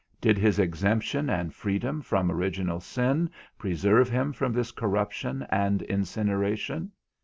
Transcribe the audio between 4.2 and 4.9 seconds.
from this